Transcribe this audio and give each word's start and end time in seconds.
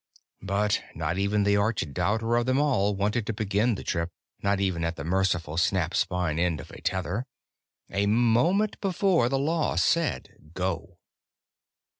But 0.41 0.81
not 0.95 1.19
even 1.19 1.43
the 1.43 1.57
arch 1.57 1.85
doubter 1.93 2.35
of 2.35 2.47
them 2.47 2.57
all 2.59 2.95
wanted 2.95 3.27
to 3.27 3.33
begin 3.33 3.75
the 3.75 3.83
trip 3.83 4.09
not 4.41 4.59
even 4.59 4.83
at 4.83 4.95
the 4.95 5.03
merciful 5.03 5.57
snap 5.57 5.93
spine 5.93 6.39
end 6.39 6.59
of 6.59 6.71
a 6.71 6.81
tether 6.81 7.27
a 7.87 8.07
moment 8.07 8.81
before 8.81 9.29
the 9.29 9.37
law 9.37 9.75
said, 9.75 10.51
Go. 10.55 10.97